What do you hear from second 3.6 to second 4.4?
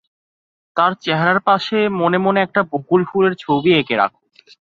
এঁকে রাখো।